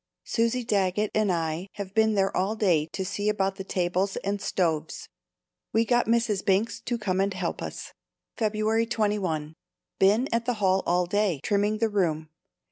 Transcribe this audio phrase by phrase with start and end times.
[0.23, 4.41] Susie Daggett and I have been there all day to see about the tables and
[4.41, 5.07] stoves.
[5.73, 6.43] We got Mrs.
[6.43, 7.93] Binks to come and help us.
[8.35, 9.53] February 21.
[9.99, 12.29] Been at the hall all day, trimming the room.